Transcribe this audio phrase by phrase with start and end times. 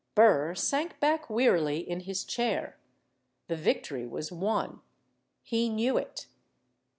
[0.15, 2.75] Burr sank back wearily in his chair.
[3.47, 4.81] The victory was won.
[5.43, 6.25] He knew it.